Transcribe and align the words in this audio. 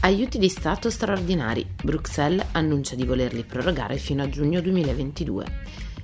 Aiuti 0.00 0.38
di 0.38 0.48
Stato 0.48 0.90
straordinari. 0.90 1.66
Bruxelles 1.82 2.46
annuncia 2.52 2.94
di 2.94 3.04
volerli 3.04 3.42
prorogare 3.42 3.96
fino 3.96 4.22
a 4.22 4.28
giugno 4.28 4.60
2022. 4.60 5.44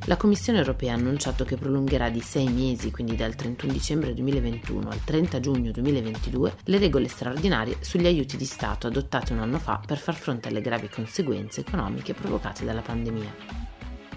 La 0.07 0.17
Commissione 0.17 0.59
europea 0.59 0.93
ha 0.93 0.97
annunciato 0.97 1.45
che 1.45 1.57
prolungherà 1.57 2.11
di 2.11 2.21
sei 2.21 2.49
mesi, 2.49 2.91
quindi 2.91 3.15
dal 3.15 3.37
31 3.37 3.73
dicembre 3.73 4.13
2021 4.13 4.89
al 4.91 5.05
30 5.05 5.39
giugno 5.39 5.71
2022, 5.71 6.55
le 6.65 6.79
regole 6.79 7.07
straordinarie 7.07 7.77
sugli 7.81 8.07
aiuti 8.07 8.37
di 8.37 8.45
Stato 8.45 8.89
adottate 8.89 9.33
un 9.33 9.39
anno 9.39 9.61
fa 9.61 9.81
per 9.87 9.99
far 9.99 10.17
fronte 10.17 10.49
alle 10.49 10.61
gravi 10.61 10.89
conseguenze 10.89 11.61
economiche 11.61 12.15
provocate 12.15 12.65
dalla 12.65 12.83
pandemia. 12.83 13.33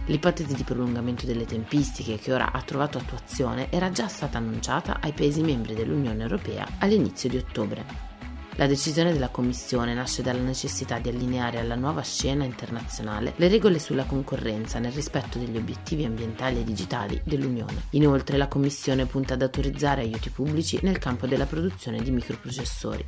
L'ipotesi 0.08 0.56
di 0.56 0.64
prolungamento 0.64 1.28
delle 1.28 1.46
tempistiche 1.46 2.18
che 2.18 2.34
ora 2.34 2.52
ha 2.52 2.62
trovato 2.64 2.98
attuazione 2.98 3.72
era 3.72 3.92
già 3.92 4.08
stata 4.08 4.40
annunciata 4.40 5.00
ai 5.02 5.14
Paesi 5.14 5.42
membri 5.42 5.76
dell'Unione 5.76 6.24
Europea 6.24 6.68
all'inizio 6.80 7.30
di 7.30 7.38
ottobre. 7.38 8.07
La 8.58 8.66
decisione 8.66 9.14
della 9.14 9.30
Commissione 9.30 9.94
nasce 9.94 10.24
dalla 10.24 10.42
necessità 10.42 10.98
di 10.98 11.10
allineare 11.10 11.60
alla 11.60 11.76
nuova 11.76 12.02
scena 12.02 12.44
internazionale 12.44 13.34
le 13.36 13.50
regole 13.50 13.78
sulla 13.78 14.06
concorrenza 14.06 14.80
nel 14.80 14.94
rispetto 14.94 15.38
degli 15.38 15.56
obiettivi 15.56 16.06
ambientali 16.06 16.62
e 16.62 16.64
digitali 16.64 17.22
dell'Unione. 17.24 17.84
Inoltre 17.92 18.36
la 18.36 18.48
Commissione 18.48 19.06
punta 19.06 19.36
ad 19.36 19.44
autorizzare 19.44 20.02
aiuti 20.02 20.32
pubblici 20.32 20.80
nel 20.82 20.98
campo 20.98 21.28
della 21.28 21.46
produzione 21.46 22.02
di 22.02 22.10
microprocessori. 22.10 23.06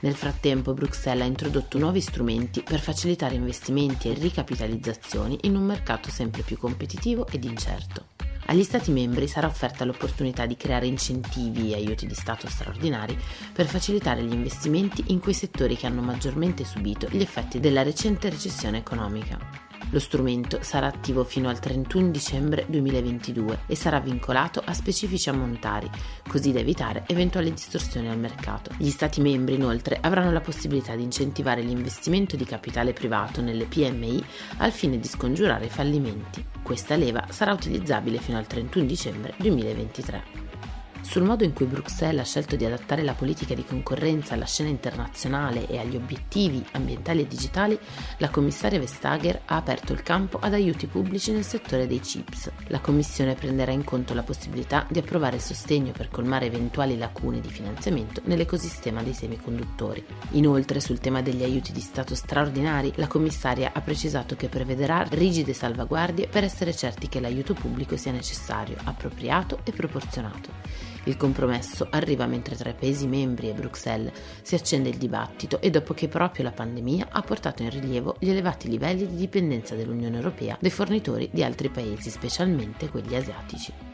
Nel 0.00 0.14
frattempo 0.16 0.74
Bruxelles 0.74 1.22
ha 1.22 1.26
introdotto 1.26 1.78
nuovi 1.78 2.00
strumenti 2.00 2.64
per 2.64 2.80
facilitare 2.80 3.36
investimenti 3.36 4.10
e 4.10 4.14
ricapitalizzazioni 4.14 5.38
in 5.42 5.54
un 5.54 5.64
mercato 5.64 6.10
sempre 6.10 6.42
più 6.42 6.58
competitivo 6.58 7.28
ed 7.28 7.44
incerto. 7.44 8.27
Agli 8.50 8.62
Stati 8.62 8.90
membri 8.90 9.28
sarà 9.28 9.46
offerta 9.46 9.84
l'opportunità 9.84 10.46
di 10.46 10.56
creare 10.56 10.86
incentivi 10.86 11.72
e 11.72 11.74
aiuti 11.74 12.06
di 12.06 12.14
Stato 12.14 12.48
straordinari 12.48 13.14
per 13.52 13.66
facilitare 13.66 14.22
gli 14.22 14.32
investimenti 14.32 15.04
in 15.08 15.20
quei 15.20 15.34
settori 15.34 15.76
che 15.76 15.86
hanno 15.86 16.00
maggiormente 16.00 16.64
subito 16.64 17.08
gli 17.10 17.20
effetti 17.20 17.60
della 17.60 17.82
recente 17.82 18.30
recessione 18.30 18.78
economica. 18.78 19.67
Lo 19.90 20.00
strumento 20.00 20.58
sarà 20.60 20.86
attivo 20.86 21.24
fino 21.24 21.48
al 21.48 21.58
31 21.58 22.10
dicembre 22.10 22.66
2022 22.68 23.60
e 23.66 23.74
sarà 23.74 24.00
vincolato 24.00 24.62
a 24.62 24.74
specifici 24.74 25.30
ammontari, 25.30 25.90
così 26.28 26.52
da 26.52 26.58
evitare 26.58 27.04
eventuali 27.06 27.50
distorsioni 27.50 28.08
al 28.08 28.18
mercato. 28.18 28.70
Gli 28.76 28.90
Stati 28.90 29.22
membri 29.22 29.54
inoltre 29.54 29.98
avranno 30.00 30.30
la 30.30 30.42
possibilità 30.42 30.94
di 30.94 31.04
incentivare 31.04 31.62
l'investimento 31.62 32.36
di 32.36 32.44
capitale 32.44 32.92
privato 32.92 33.40
nelle 33.40 33.64
PMI 33.64 34.22
al 34.58 34.72
fine 34.72 34.98
di 34.98 35.08
scongiurare 35.08 35.66
i 35.66 35.70
fallimenti. 35.70 36.44
Questa 36.62 36.94
leva 36.94 37.24
sarà 37.30 37.52
utilizzabile 37.52 38.18
fino 38.18 38.36
al 38.36 38.46
31 38.46 38.84
dicembre 38.84 39.34
2023. 39.38 40.67
Sul 41.00 41.22
modo 41.22 41.42
in 41.42 41.54
cui 41.54 41.64
Bruxelles 41.66 42.20
ha 42.20 42.24
scelto 42.24 42.54
di 42.54 42.64
adattare 42.64 43.02
la 43.02 43.14
politica 43.14 43.54
di 43.54 43.64
concorrenza 43.64 44.34
alla 44.34 44.44
scena 44.44 44.68
internazionale 44.68 45.66
e 45.66 45.78
agli 45.78 45.96
obiettivi 45.96 46.64
ambientali 46.72 47.22
e 47.22 47.26
digitali, 47.26 47.78
la 48.18 48.28
commissaria 48.28 48.78
Vestager 48.78 49.40
ha 49.46 49.56
aperto 49.56 49.92
il 49.92 50.02
campo 50.02 50.38
ad 50.38 50.52
aiuti 50.52 50.86
pubblici 50.86 51.32
nel 51.32 51.44
settore 51.44 51.86
dei 51.86 52.00
chips. 52.00 52.50
La 52.66 52.80
Commissione 52.80 53.34
prenderà 53.34 53.72
in 53.72 53.84
conto 53.84 54.12
la 54.12 54.22
possibilità 54.22 54.86
di 54.90 54.98
approvare 54.98 55.38
sostegno 55.38 55.92
per 55.92 56.08
colmare 56.10 56.46
eventuali 56.46 56.98
lacune 56.98 57.40
di 57.40 57.48
finanziamento 57.48 58.20
nell'ecosistema 58.24 59.02
dei 59.02 59.14
semiconduttori. 59.14 60.04
Inoltre, 60.32 60.80
sul 60.80 60.98
tema 60.98 61.22
degli 61.22 61.42
aiuti 61.42 61.72
di 61.72 61.80
Stato 61.80 62.14
straordinari, 62.14 62.92
la 62.96 63.06
commissaria 63.06 63.70
ha 63.72 63.80
precisato 63.80 64.36
che 64.36 64.48
prevederà 64.48 65.06
rigide 65.08 65.54
salvaguardie 65.54 66.28
per 66.28 66.44
essere 66.44 66.74
certi 66.74 67.08
che 67.08 67.20
l'aiuto 67.20 67.54
pubblico 67.54 67.96
sia 67.96 68.12
necessario, 68.12 68.76
appropriato 68.84 69.60
e 69.64 69.72
proporzionato. 69.72 70.87
Il 71.08 71.16
compromesso 71.16 71.86
arriva 71.88 72.26
mentre 72.26 72.54
tra 72.54 72.68
i 72.68 72.74
Paesi 72.74 73.06
membri 73.06 73.48
e 73.48 73.54
Bruxelles 73.54 74.12
si 74.42 74.54
accende 74.54 74.90
il 74.90 74.98
dibattito 74.98 75.58
e 75.62 75.70
dopo 75.70 75.94
che 75.94 76.06
proprio 76.06 76.44
la 76.44 76.52
pandemia 76.52 77.08
ha 77.10 77.22
portato 77.22 77.62
in 77.62 77.70
rilievo 77.70 78.16
gli 78.18 78.28
elevati 78.28 78.68
livelli 78.68 79.06
di 79.06 79.16
dipendenza 79.16 79.74
dell'Unione 79.74 80.16
Europea 80.16 80.58
dai 80.60 80.70
fornitori 80.70 81.30
di 81.32 81.42
altri 81.42 81.70
paesi, 81.70 82.10
specialmente 82.10 82.90
quelli 82.90 83.16
asiatici. 83.16 83.87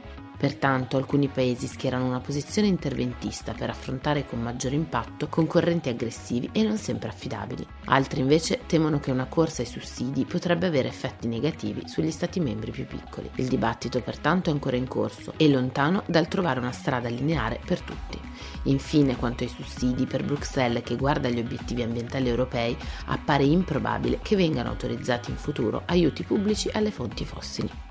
Pertanto 0.45 0.99
alcuni 0.99 1.29
paesi 1.29 1.67
schierano 1.67 2.05
una 2.05 2.21
posizione 2.21 2.69
interventista 2.69 3.55
per 3.55 3.71
affrontare 3.71 4.27
con 4.27 4.43
maggiore 4.43 4.75
impatto 4.75 5.27
concorrenti 5.29 5.89
aggressivi 5.89 6.51
e 6.53 6.63
non 6.63 6.77
sempre 6.77 7.09
affidabili. 7.09 7.67
Altri 7.87 8.21
invece 8.21 8.61
temono 8.67 9.01
che 9.01 9.11
una 9.11 9.25
corsa 9.25 9.63
ai 9.63 9.67
sussidi 9.67 10.27
potrebbe 10.27 10.67
avere 10.67 10.89
effetti 10.89 11.29
negativi 11.29 11.89
sugli 11.89 12.11
Stati 12.11 12.41
membri 12.41 12.73
più 12.73 12.87
piccoli. 12.87 13.31
Il 13.37 13.49
dibattito 13.49 14.03
pertanto 14.03 14.51
è 14.51 14.53
ancora 14.53 14.77
in 14.77 14.87
corso 14.87 15.33
e 15.39 15.49
lontano 15.49 16.03
dal 16.05 16.29
trovare 16.29 16.61
una 16.61 16.73
strada 16.73 17.09
lineare 17.09 17.59
per 17.65 17.81
tutti. 17.81 18.21
Infine, 18.65 19.17
quanto 19.17 19.45
ai 19.45 19.49
sussidi, 19.49 20.05
per 20.05 20.25
Bruxelles 20.25 20.83
che 20.85 20.97
guarda 20.97 21.29
agli 21.29 21.39
obiettivi 21.39 21.81
ambientali 21.81 22.29
europei, 22.29 22.77
appare 23.07 23.45
improbabile 23.45 24.19
che 24.21 24.37
vengano 24.37 24.69
autorizzati 24.69 25.31
in 25.31 25.39
futuro 25.39 25.85
aiuti 25.87 26.23
pubblici 26.23 26.69
alle 26.71 26.91
fonti 26.91 27.25
fossili. 27.25 27.84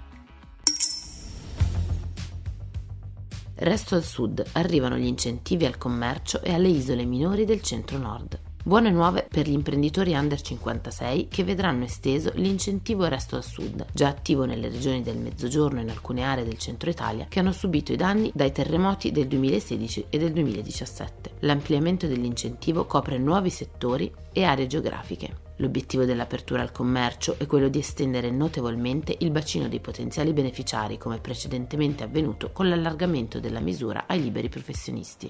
Resto 3.56 3.96
al 3.96 4.03
sud 4.03 4.44
arrivano 4.53 4.97
gli 4.97 5.06
incentivi 5.06 5.66
al 5.66 5.78
commercio 5.78 6.41
e 6.41 6.53
alle 6.53 6.69
isole 6.69 7.06
minori 7.06 7.46
del 7.46 7.62
centro-nord. 7.62 8.40
Buone 8.66 8.91
nuove 8.91 9.28
per 9.30 9.47
gli 9.47 9.52
imprenditori 9.52 10.14
under 10.14 10.41
56 10.41 11.28
che 11.28 11.44
vedranno 11.44 11.84
esteso 11.84 12.31
l'incentivo 12.36 13.06
Resto 13.06 13.36
al 13.36 13.44
Sud, 13.44 13.86
già 13.92 14.08
attivo 14.08 14.46
nelle 14.46 14.69
regioni 14.69 15.03
del 15.03 15.18
Mezzogiorno 15.18 15.80
e 15.80 15.84
in 15.84 15.90
alcune 15.90 16.24
aree 16.24 16.46
del 16.46 16.58
centro 16.58 16.90
Italia 16.90 17.25
che 17.28 17.40
hanno 17.40 17.52
subito 17.52 17.92
i 17.92 17.97
danni 17.97 18.31
dai 18.34 18.53
terremoti 18.53 19.12
del 19.12 19.28
2016 19.28 20.06
e 20.09 20.18
del 20.18 20.31
2017. 20.31 21.31
L'ampliamento 21.40 22.08
dell'incentivo 22.08 22.86
copre 22.86 23.18
nuovi 23.18 23.50
settori 23.50 24.09
e 24.31 24.44
aree 24.46 24.66
geografiche. 24.66 25.43
L'obiettivo 25.58 26.03
dell'apertura 26.03 26.64
al 26.64 26.72
commercio 26.72 27.36
è 27.38 27.46
quello 27.46 27.68
di 27.68 27.78
estendere 27.78 28.31
notevolmente 28.31 29.16
il 29.19 29.30
bacino 29.30 29.68
dei 29.68 29.80
potenziali 29.80 30.34
beneficiari 30.34 30.97
come 30.97 31.19
precedentemente 31.19 32.03
avvenuto 32.03 32.52
con 32.52 32.68
l'allargamento 32.68 33.40
della 33.40 33.59
misura 33.59 34.06
ai 34.08 34.22
liberi 34.22 34.50
professionisti. 34.50 35.30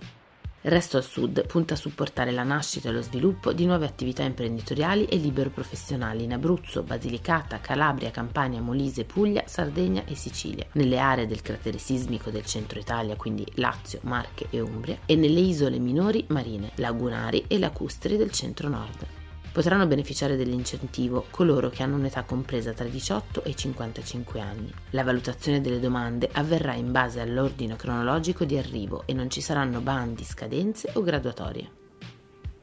Il 0.65 0.71
Resto 0.71 0.95
al 0.95 1.03
Sud 1.03 1.45
punta 1.45 1.73
a 1.73 1.77
supportare 1.77 2.31
la 2.31 2.43
nascita 2.43 2.87
e 2.87 2.93
lo 2.93 3.01
sviluppo 3.01 3.51
di 3.51 3.65
nuove 3.65 3.85
attività 3.85 4.23
imprenditoriali 4.23 5.03
e 5.03 5.17
libero-professionali 5.17 6.23
in 6.23 6.31
Abruzzo, 6.31 6.83
Basilicata, 6.83 7.59
Calabria, 7.59 8.11
Campania, 8.11 8.61
Molise, 8.61 9.03
Puglia, 9.03 9.43
Sardegna 9.45 10.05
e 10.05 10.15
Sicilia, 10.15 10.65
nelle 10.71 10.99
aree 10.99 11.27
del 11.27 11.41
cratere 11.41 11.79
sismico 11.79 12.29
del 12.29 12.45
centro 12.45 12.79
Italia, 12.79 13.17
quindi 13.17 13.45
Lazio, 13.55 13.99
Marche 14.03 14.47
e 14.51 14.61
Umbria, 14.61 14.99
e 15.05 15.17
nelle 15.17 15.41
isole 15.41 15.79
minori 15.79 16.23
marine, 16.29 16.71
lagunari 16.75 17.43
e 17.49 17.59
lacustri 17.59 18.15
del 18.15 18.31
centro-nord 18.31 19.21
potranno 19.53 19.85
beneficiare 19.85 20.35
dell'incentivo 20.35 21.27
coloro 21.29 21.69
che 21.69 21.83
hanno 21.83 21.95
un'età 21.95 22.23
compresa 22.23 22.73
tra 22.73 22.87
i 22.87 22.91
18 22.91 23.43
e 23.43 23.51
i 23.51 23.55
55 23.55 24.39
anni. 24.41 24.73
La 24.89 25.03
valutazione 25.03 25.61
delle 25.61 25.79
domande 25.79 26.27
avverrà 26.33 26.73
in 26.73 26.91
base 26.91 27.21
all'ordine 27.21 27.75
cronologico 27.75 28.43
di 28.43 28.57
arrivo 28.57 29.03
e 29.05 29.13
non 29.13 29.29
ci 29.29 29.39
saranno 29.39 29.79
bandi, 29.79 30.25
scadenze 30.25 30.89
o 30.95 31.03
graduatorie. 31.03 31.81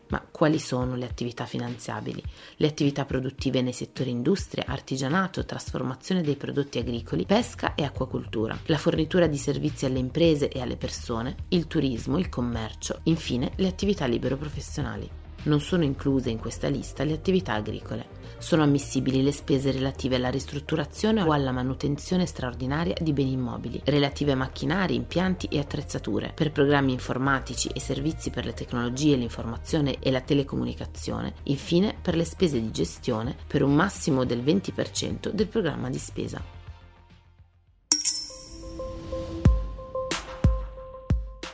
Ma 0.09 0.27
quali 0.29 0.59
sono 0.59 0.97
le 0.97 1.05
attività 1.05 1.47
finanziabili? 1.47 2.21
Le 2.57 2.67
attività 2.67 3.05
produttive 3.05 3.63
nei 3.63 3.73
settori 3.73 4.11
industria, 4.11 4.65
artigianato, 4.67 5.45
trasformazione 5.45 6.23
dei 6.23 6.35
prodotti 6.35 6.79
agricoli, 6.79 7.25
pesca 7.25 7.77
e 7.77 7.85
acquacultura, 7.85 8.59
la 8.67 8.79
fornitura 8.79 9.29
di 9.29 9.39
servizi 9.39 9.87
alle 9.87 10.01
imprese 10.01 10.49
e 10.49 10.61
alle 10.61 10.77
persone, 10.77 11.37
il 11.51 11.69
turismo, 11.69 12.19
il 12.19 12.29
commercio, 12.29 12.99
infine 13.05 13.53
le 13.57 13.69
attività 13.69 14.07
libero 14.07 14.37
professionali. 14.37 15.20
Non 15.43 15.61
sono 15.61 15.85
incluse 15.85 16.29
in 16.29 16.39
questa 16.39 16.69
lista 16.69 17.03
le 17.03 17.15
attività 17.15 17.55
agricole. 17.55 18.19
Sono 18.37 18.63
ammissibili 18.63 19.23
le 19.23 19.33
spese 19.33 19.71
relative 19.71 20.17
alla 20.17 20.29
ristrutturazione 20.29 21.23
o 21.23 21.33
alla 21.33 21.51
manutenzione 21.51 22.27
straordinaria 22.27 22.95
di 23.01 23.13
beni 23.13 23.33
immobili, 23.33 23.81
relative 23.85 24.33
a 24.33 24.37
macchinari, 24.37 24.95
impianti 24.95 25.47
e 25.47 25.59
attrezzature, 25.59 26.33
per 26.35 26.53
programmi 26.53 26.93
informatici 26.93 27.71
e 27.73 27.81
servizi 27.81 28.31
per 28.31 28.45
le 28.45 28.53
tecnologie, 28.53 29.17
l'informazione 29.17 29.97
e 29.99 30.11
la 30.11 30.21
telecomunicazione, 30.21 31.35
infine 31.45 31.95
per 32.01 32.17
le 32.17 32.25
spese 32.25 32.61
di 32.61 32.71
gestione 32.71 33.35
per 33.47 33.63
un 33.63 33.75
massimo 33.75 34.25
del 34.25 34.43
20% 34.43 35.31
del 35.31 35.49
programma 35.49 35.89
di 35.89 35.99
spesa. 35.99 36.60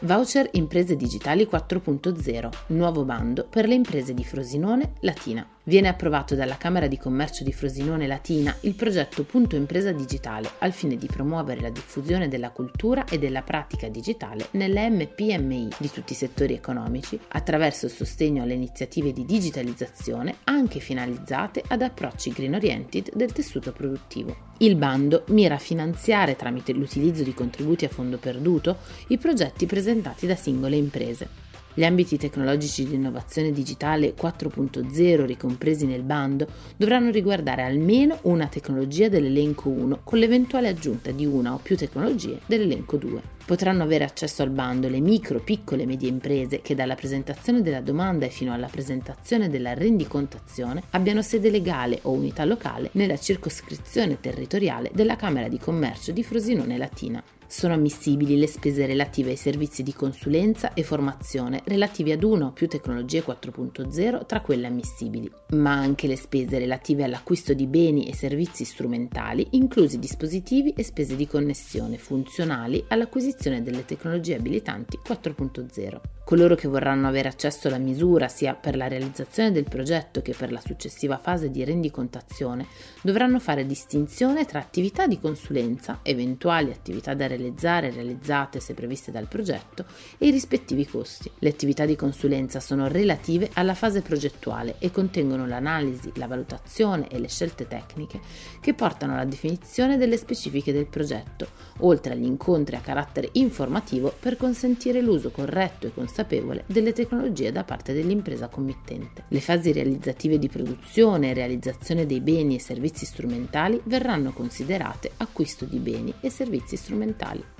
Voucher 0.06 0.48
Imprese 0.52 0.94
Digitali 0.94 1.48
4.0, 1.50 2.48
nuovo 2.68 3.04
bando 3.04 3.44
per 3.44 3.66
le 3.66 3.74
imprese 3.74 4.14
di 4.14 4.22
Frosinone 4.22 4.92
Latina. 5.00 5.55
Viene 5.68 5.88
approvato 5.88 6.36
dalla 6.36 6.56
Camera 6.56 6.86
di 6.86 6.96
Commercio 6.96 7.42
di 7.42 7.52
Frosinone 7.52 8.06
Latina 8.06 8.56
il 8.60 8.76
progetto 8.76 9.24
Punto 9.24 9.56
Impresa 9.56 9.90
Digitale 9.90 10.48
al 10.58 10.70
fine 10.70 10.94
di 10.94 11.08
promuovere 11.08 11.60
la 11.60 11.70
diffusione 11.70 12.28
della 12.28 12.50
cultura 12.50 13.04
e 13.04 13.18
della 13.18 13.42
pratica 13.42 13.88
digitale 13.88 14.46
nelle 14.52 14.88
MPMI 14.88 15.70
di 15.76 15.90
tutti 15.90 16.12
i 16.12 16.14
settori 16.14 16.54
economici 16.54 17.18
attraverso 17.30 17.86
il 17.86 17.90
sostegno 17.90 18.44
alle 18.44 18.54
iniziative 18.54 19.12
di 19.12 19.24
digitalizzazione 19.24 20.36
anche 20.44 20.78
finalizzate 20.78 21.64
ad 21.66 21.82
approcci 21.82 22.30
green 22.30 22.54
oriented 22.54 23.12
del 23.12 23.32
tessuto 23.32 23.72
produttivo. 23.72 24.36
Il 24.58 24.76
bando 24.76 25.24
mira 25.30 25.56
a 25.56 25.58
finanziare 25.58 26.36
tramite 26.36 26.74
l'utilizzo 26.74 27.24
di 27.24 27.34
contributi 27.34 27.84
a 27.84 27.88
fondo 27.88 28.18
perduto 28.18 28.76
i 29.08 29.18
progetti 29.18 29.66
presentati 29.66 30.28
da 30.28 30.36
singole 30.36 30.76
imprese. 30.76 31.45
Gli 31.78 31.84
ambiti 31.84 32.17
tecnologici 32.17 32.87
di 32.87 32.94
innovazione 32.94 33.52
digitale 33.52 34.14
4.0 34.14 35.26
ricompresi 35.26 35.84
nel 35.84 36.05
bando 36.05 36.46
dovranno 36.75 37.11
riguardare 37.11 37.64
almeno 37.64 38.19
una 38.23 38.46
tecnologia 38.46 39.11
dell'elenco 39.11 39.69
1 39.69 40.00
con 40.02 40.19
l'eventuale 40.19 40.69
aggiunta 40.69 41.11
di 41.11 41.26
una 41.26 41.52
o 41.52 41.58
più 41.62 41.76
tecnologie 41.76 42.40
dell'elenco 42.46 42.96
2. 42.96 43.20
Potranno 43.44 43.82
avere 43.82 44.05
accesso 44.05 44.43
al 44.43 44.49
bando 44.49 44.88
le 44.88 45.00
micro, 45.00 45.40
piccole 45.40 45.82
e 45.82 45.87
medie 45.87 46.08
imprese 46.08 46.62
che 46.62 46.75
dalla 46.75 46.94
presentazione 46.94 47.61
della 47.61 47.82
domanda 47.82 48.25
e 48.25 48.31
fino 48.31 48.55
alla 48.55 48.69
presentazione 48.69 49.50
della 49.50 49.75
rendicontazione 49.75 50.82
abbiano 50.93 51.20
sede 51.20 51.50
legale 51.50 51.99
o 52.05 52.12
unità 52.12 52.46
locale 52.46 52.88
nella 52.93 53.19
circoscrizione 53.19 54.19
territoriale 54.19 54.90
della 54.94 55.17
Camera 55.17 55.49
di 55.49 55.58
Commercio 55.58 56.11
di 56.11 56.25
Frosinone 56.25 56.78
Latina. 56.78 57.23
Sono 57.48 57.75
ammissibili 57.75 58.37
le 58.38 58.48
spese 58.48 58.87
relative 58.87 59.31
ai 59.31 59.37
servizi 59.37 59.82
di 59.82 59.94
consulenza 59.94 60.75
e 60.75 60.82
formazione 60.82 61.62
relativi 61.64 62.10
ad 62.10 62.25
una 62.25 62.46
o 62.46 62.52
più 62.52 62.66
tecnologie 62.66 63.22
4.0 63.25 64.26
tra 64.26 64.40
quelle 64.40 64.66
ammissibili, 64.66 65.31
ma 65.50 65.72
anche 65.72 66.08
le 66.08 66.16
spese 66.16 66.58
relative 66.58 67.04
all'acquisto 67.04 67.54
di 67.54 67.66
beni 67.66 68.08
e 68.08 68.14
servizi 68.14 68.64
strumentali, 68.64 69.46
inclusi 69.52 69.98
dispositivi 69.98 70.72
e 70.72 70.82
spese 70.82 71.14
di 71.14 71.26
connessione 71.26 71.98
funzionali 71.98 72.84
all'acquisizione 72.88 73.62
delle 73.62 73.84
tecnologie 73.84 74.34
abilitanti 74.34 74.99
4.0. 75.06 76.15
Coloro 76.26 76.56
che 76.56 76.67
vorranno 76.67 77.06
avere 77.06 77.28
accesso 77.28 77.69
alla 77.69 77.78
misura 77.78 78.26
sia 78.26 78.55
per 78.55 78.75
la 78.76 78.88
realizzazione 78.88 79.52
del 79.52 79.62
progetto 79.62 80.23
che 80.23 80.34
per 80.37 80.50
la 80.50 80.58
successiva 80.58 81.19
fase 81.19 81.52
di 81.52 81.62
rendicontazione 81.62 82.67
dovranno 83.00 83.38
fare 83.38 83.64
distinzione 83.64 84.44
tra 84.44 84.58
attività 84.58 85.06
di 85.06 85.20
consulenza, 85.20 86.00
eventuali 86.02 86.73
attività 86.73 87.14
da 87.14 87.28
realizzare 87.28 87.93
realizzate 87.93 88.58
se 88.58 88.75
previste 88.75 89.12
dal 89.12 89.28
progetto 89.28 89.84
e 90.19 90.26
i 90.26 90.32
rispettivi 90.32 90.84
costi. 90.84 91.31
Le 91.38 91.49
attività 91.49 91.84
di 91.84 91.94
consulenza 91.94 92.58
sono 92.58 92.88
relative 92.88 93.50
alla 93.52 93.75
fase 93.75 94.02
progettuale 94.02 94.75
e 94.81 94.90
contengono 94.90 95.46
l'analisi, 95.46 96.11
la 96.17 96.26
valutazione 96.26 97.06
e 97.06 97.20
le 97.20 97.28
scelte 97.28 97.69
tecniche 97.69 98.19
che 98.61 98.75
portano 98.75 99.12
alla 99.12 99.25
definizione 99.25 99.96
delle 99.96 100.17
specifiche 100.17 100.73
del 100.73 100.88
progetto, 100.88 101.46
oltre 101.82 102.14
agli 102.14 102.25
incontri 102.25 102.75
a 102.75 102.81
carattere 102.81 103.28
informativo 103.34 104.12
per 104.19 104.37
consentire 104.37 105.00
l'uso 105.00 105.31
corretto 105.31 105.87
e 105.87 105.90
consapevole 105.90 106.14
consapevole 106.16 106.64
delle 106.66 106.94
tecnologie 106.94 107.52
da 107.52 107.64
parte 107.64 107.92
dell'impresa 107.92 108.48
committente. 108.48 109.24
Le 109.28 109.40
fasi 109.40 109.72
realizzative 109.72 110.38
di 110.38 110.48
produzione 110.48 111.30
e 111.30 111.34
realizzazione 111.34 112.06
dei 112.06 112.20
beni 112.20 112.54
e 112.54 112.60
servizi 112.60 113.04
strumentali 113.04 113.78
verranno 113.84 114.32
considerate 114.32 115.10
acquisto 115.18 115.66
di 115.66 115.78
beni 115.78 116.14
e 116.20 116.30
servizi 116.30 116.76
strumentali. 116.76 117.55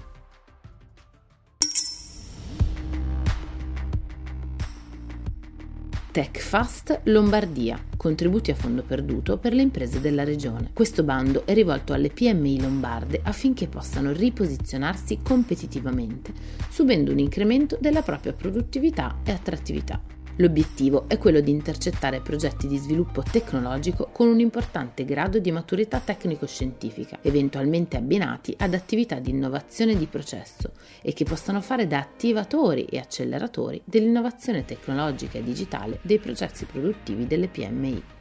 TechFast 6.17 7.01
Lombardia, 7.05 7.79
contributi 7.95 8.51
a 8.51 8.55
fondo 8.55 8.83
perduto 8.83 9.37
per 9.37 9.53
le 9.53 9.61
imprese 9.61 10.01
della 10.01 10.25
regione. 10.25 10.71
Questo 10.73 11.03
bando 11.03 11.45
è 11.45 11.53
rivolto 11.53 11.93
alle 11.93 12.09
PMI 12.09 12.63
lombarde 12.63 13.21
affinché 13.23 13.67
possano 13.67 14.13
riposizionarsi 14.13 15.19
competitivamente, 15.23 16.33
subendo 16.71 17.13
un 17.13 17.19
incremento 17.19 17.77
della 17.79 18.01
propria 18.01 18.33
produttività 18.33 19.19
e 19.25 19.33
attrattività. 19.33 20.16
L'obiettivo 20.38 21.05
è 21.09 21.17
quello 21.17 21.41
di 21.41 21.50
intercettare 21.50 22.21
progetti 22.21 22.67
di 22.67 22.77
sviluppo 22.77 23.23
tecnologico 23.23 24.11
con 24.12 24.29
un 24.29 24.38
importante 24.38 25.06
grado 25.06 25.38
di 25.38 25.50
maturità 25.50 25.99
tecnico-scientifica, 25.99 27.21
eventualmente 27.23 27.97
abbinati 27.97 28.55
ad 28.59 28.75
attività 28.75 29.19
di 29.19 29.31
innovazione 29.31 29.97
di 29.97 30.05
processo 30.05 30.73
e 31.00 31.15
che 31.15 31.25
possano 31.25 31.62
fare 31.62 31.87
da 31.87 32.00
attivatori 32.00 32.85
e 32.85 32.99
acceleratori 32.99 33.81
dell'innovazione 33.85 34.67
tecnologica 34.67 35.38
e 35.38 35.43
digitale 35.43 36.00
dei 36.03 36.19
processi 36.19 36.67
produttivi 36.67 37.27
delle 37.27 37.49
PMI. 37.49 38.16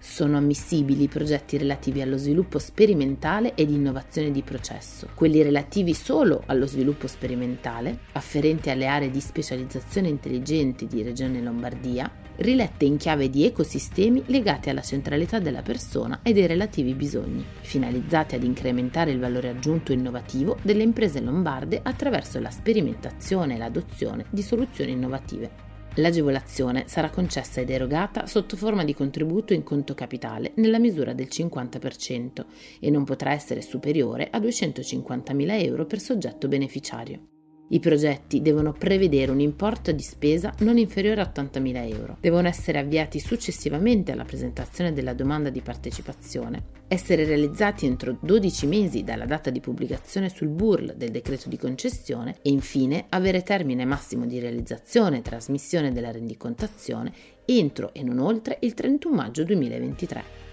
Sono 0.00 0.36
ammissibili 0.36 1.02
i 1.02 1.08
progetti 1.08 1.58
relativi 1.58 2.00
allo 2.00 2.16
sviluppo 2.16 2.60
sperimentale 2.60 3.54
e 3.54 3.66
di 3.66 3.74
innovazione 3.74 4.30
di 4.30 4.42
processo, 4.42 5.08
quelli 5.14 5.42
relativi 5.42 5.92
solo 5.92 6.44
allo 6.46 6.66
sviluppo 6.66 7.08
sperimentale, 7.08 7.98
afferenti 8.12 8.70
alle 8.70 8.86
aree 8.86 9.10
di 9.10 9.20
specializzazione 9.20 10.08
intelligenti 10.08 10.86
di 10.86 11.02
Regione 11.02 11.42
Lombardia, 11.42 12.08
rilette 12.36 12.84
in 12.84 12.96
chiave 12.96 13.28
di 13.28 13.44
ecosistemi 13.44 14.22
legati 14.26 14.70
alla 14.70 14.82
centralità 14.82 15.40
della 15.40 15.62
persona 15.62 16.20
e 16.22 16.32
dei 16.32 16.46
relativi 16.46 16.94
bisogni, 16.94 17.44
finalizzati 17.60 18.36
ad 18.36 18.44
incrementare 18.44 19.10
il 19.10 19.18
valore 19.18 19.48
aggiunto 19.48 19.92
innovativo 19.92 20.58
delle 20.62 20.84
imprese 20.84 21.20
lombarde 21.20 21.80
attraverso 21.82 22.38
la 22.38 22.50
sperimentazione 22.50 23.56
e 23.56 23.58
l'adozione 23.58 24.26
di 24.30 24.42
soluzioni 24.42 24.92
innovative. 24.92 25.67
L'agevolazione 25.98 26.84
sarà 26.86 27.10
concessa 27.10 27.60
ed 27.60 27.70
erogata 27.70 28.26
sotto 28.26 28.56
forma 28.56 28.84
di 28.84 28.94
contributo 28.94 29.52
in 29.52 29.64
conto 29.64 29.94
capitale 29.94 30.52
nella 30.56 30.78
misura 30.78 31.12
del 31.12 31.26
50% 31.28 32.44
e 32.78 32.90
non 32.90 33.04
potrà 33.04 33.32
essere 33.32 33.62
superiore 33.62 34.28
a 34.30 34.38
250.000 34.38 35.62
euro 35.64 35.86
per 35.86 35.98
soggetto 35.98 36.46
beneficiario. 36.46 37.37
I 37.70 37.80
progetti 37.80 38.40
devono 38.40 38.72
prevedere 38.72 39.30
un 39.30 39.40
importo 39.40 39.92
di 39.92 40.02
spesa 40.02 40.54
non 40.60 40.78
inferiore 40.78 41.20
a 41.20 41.30
80.000 41.30 41.94
euro, 41.94 42.16
devono 42.18 42.48
essere 42.48 42.78
avviati 42.78 43.20
successivamente 43.20 44.10
alla 44.10 44.24
presentazione 44.24 44.94
della 44.94 45.12
domanda 45.12 45.50
di 45.50 45.60
partecipazione, 45.60 46.62
essere 46.88 47.26
realizzati 47.26 47.84
entro 47.84 48.16
12 48.22 48.66
mesi 48.66 49.04
dalla 49.04 49.26
data 49.26 49.50
di 49.50 49.60
pubblicazione 49.60 50.30
sul 50.30 50.48
BURL 50.48 50.94
del 50.96 51.10
decreto 51.10 51.50
di 51.50 51.58
concessione 51.58 52.36
e 52.40 52.48
infine 52.48 53.04
avere 53.10 53.42
termine 53.42 53.84
massimo 53.84 54.24
di 54.24 54.38
realizzazione 54.38 55.18
e 55.18 55.22
trasmissione 55.22 55.92
della 55.92 56.10
rendicontazione 56.10 57.12
entro 57.44 57.92
e 57.92 58.02
non 58.02 58.18
oltre 58.18 58.56
il 58.62 58.72
31 58.72 59.14
maggio 59.14 59.44
2023. 59.44 60.46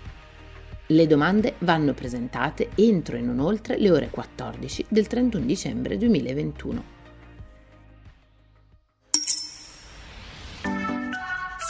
Le 0.88 1.08
domande 1.08 1.56
vanno 1.60 1.94
presentate 1.94 2.72
entro 2.76 3.16
e 3.16 3.22
non 3.22 3.40
oltre 3.40 3.80
le 3.80 3.90
ore 3.90 4.10
14 4.10 4.88
del 4.90 5.08
31 5.08 5.46
dicembre 5.46 5.98
2021. 5.98 6.95